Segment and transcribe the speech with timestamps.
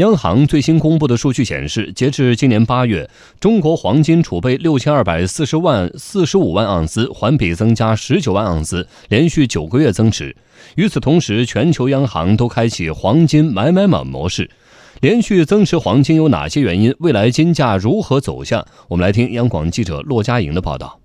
[0.00, 10.34] 央行最新公布的数据显示，截至今年八月，中国黄金储备六千二百四十万四十五万盎司，环比增加十九万盎司，连续九个月增持。
[10.76, 14.50] 与此同时，全球央行都开启黄金买买买模式，
[15.02, 16.94] 连续增持黄金有哪些原因？
[17.00, 18.66] 未来金价如何走向？
[18.88, 20.99] 我们来听央广记者骆佳莹的报道。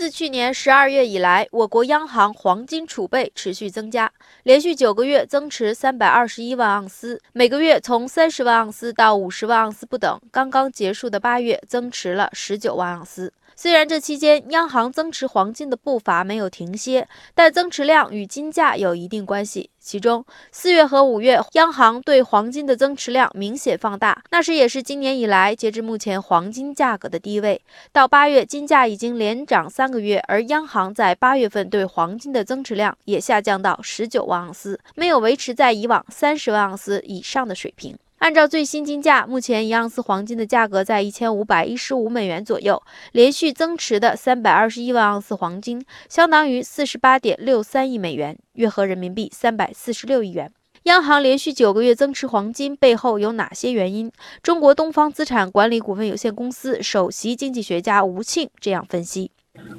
[0.00, 4.10] 自去年十二月以来，我国央行黄金储备持续增加，
[4.44, 10.18] 连续九个月增持三百二十一万盎司，每个月从三十万盎司到五十万盎司不等。
[10.30, 13.30] 刚刚结束的八月，增持了十九万盎司。
[13.54, 19.68] 虽然这期间央行增持黄金的步伐没有停歇，但增持量与金价有一定关系。
[19.90, 27.60] 其中，四月和五月央行对黄金的增持量明显放大，那时也是今年以来截至目前黄金价格的低位。
[27.90, 37.98] 到八月，金价已经连涨三个月，而央行在八月份对黄金的增持量也下降到十九万盎司，没有维持在以往三十万盎司以上的水平。
[38.20, 42.82] 按照最新金价，目前一盎司黄金的价格在一千五百一十五美元左右。
[43.12, 50.52] 连续增持的三百二十一万盎司黄金，相当于四十八点六三亿美元，约合人民币三百四十六亿元。
[50.82, 54.12] 央行连续九个月增持黄金背后有哪些原因？
[54.42, 59.30] 中国东方资产管理股份有限公司首席经济学家吴庆这样分析。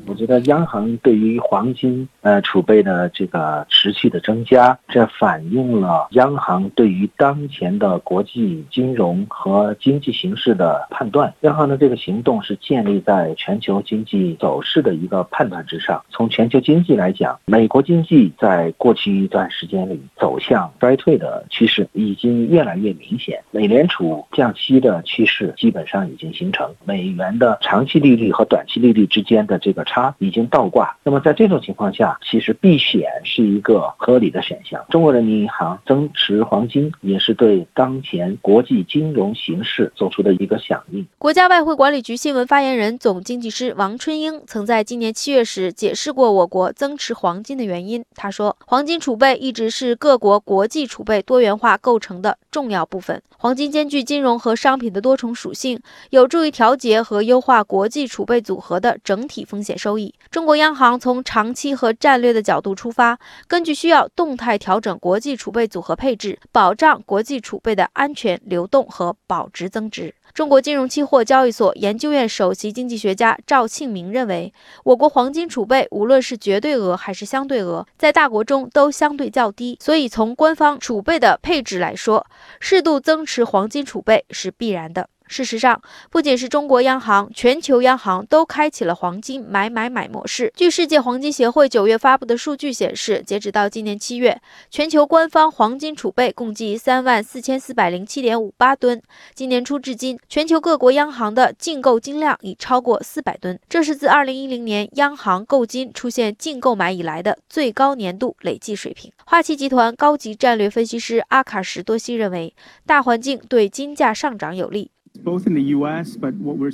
[0.07, 11.33] 我觉得央行对于黄金呃储备的这个持续的增加，这反映了央行对于当前的国际金融和经济形势的判断。
[11.41, 16.01] 央行的这个行动是建立在全球经济走势的一个判断之上。
[16.09, 23.41] 从全球经济来讲，美国经济在过去一段时间里走向衰退的趋势已经越来越明显。
[23.51, 30.13] 美联储降息的趋势基本上已经形成，美元的长期利率和短期利率之间的这个差。
[30.19, 34.83] 已经倒挂，那么在这种情况下，其实避险是一个合理的选项。
[34.89, 41.05] 中国人民银行增持黄金，也是对当前国际金融形势做出的一个响应。
[41.17, 48.03] 国家外汇管理局新闻发言人、总经济师王春英曾在今年七月时解释过我国增持黄金的原因。
[48.15, 53.21] 他说，黄金储备一直是各国国际储备多元化构成的重要部分。
[53.37, 55.79] 黄金兼具金融和商品的多重属性，
[56.09, 59.97] 有助于调节和优化国际储备组合的整体风险收。
[59.97, 60.13] 益。
[60.29, 63.17] 中国央行从长期和战略的角度出发，
[63.47, 70.13] 根据需要动态调整国际储备组合配置，保障国际储备的安全流动和保值增值。
[70.33, 74.51] 中国金融期货交易所研究院首席经济学家赵庆明认为，
[74.83, 82.25] 我国黄金储备无论是绝对额还是相对额，在大国中都相对较低，所以从官方储备的配置来说，
[82.59, 85.07] 适度增持黄金储备是必然的。
[85.31, 90.51] 事实上，不仅是中国央行，全球央行都开启了黄金买买买模式。
[90.57, 99.01] 据世界黄金协会九月发布的数据显示，截止到今年七月，全球官方黄金储备共计三万四千四百零七点五八吨。
[99.33, 109.09] 今年初至今，全球各国央行的净购金量已超过四百吨，这是自二零一零年央行购金出现净购买以来的最高年度累计水平。
[109.25, 112.53] 花旗集团高级战略分析师阿卡什多西认为，
[112.85, 114.91] 大环境对金价上涨有利。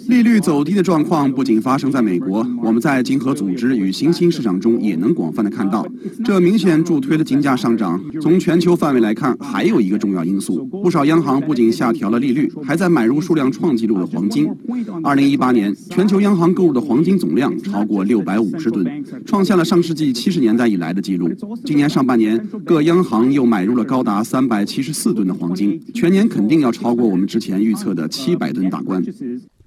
[0.07, 5.85] 利率走低的状况不仅发生在美国，我们在经合组织与新兴市场中也能广泛的看到，
[6.23, 7.99] 这明显助推了金价上涨。
[8.21, 14.47] 从全球范围来看，还有一个重要因素，不少央行不仅下调了利率，还在买入数量创纪录的黄金。
[15.03, 21.29] 二零一八年，全球央行购入的黄金总量超过六百五十吨，创下了上世纪七十年代以来的纪录。
[21.65, 28.26] 今年上半年，各央行又买入了高达三百七十四吨的黄金，全年肯定要超过我们之前预测的七。
[28.31, 29.01] 一百吨大关。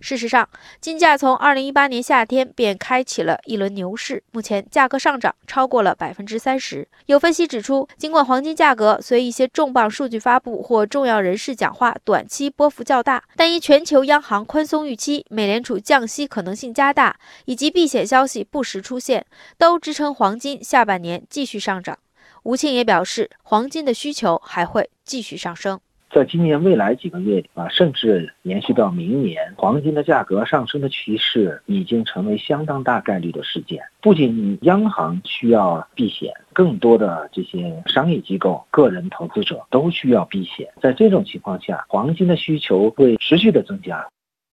[0.02, 0.48] 事实上，
[0.80, 6.88] 金价从二零一八年夏天便开启了一轮牛市，目前价格上涨超过了百分之三十。
[7.04, 19.26] 有分析指出，尽管黄金价格随一些重磅数据发布或重要人士讲话短期波幅较大，但因全球央行宽松预期、美联储降息可能性加大，以及避险消息不时出现，
[19.58, 21.98] 都支撑黄金下半年继续上涨。
[22.44, 25.78] 吴庆也表示，黄金的需求还会继续上升。
[26.12, 33.80] 在今年未来几个月啊，甚至延续到明年，黄金的价格上升的趋势已经成为相当大概率的事件。
[34.00, 40.66] 不仅央行需要避险，更多的这些商业机构、个人投资者都需要避险。
[40.82, 44.04] 在这种情况下，黄金的需求会持续的增加。